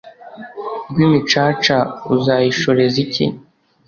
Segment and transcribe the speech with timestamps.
[0.91, 1.77] rwimicaca
[2.15, 3.25] uzayishoreza iki?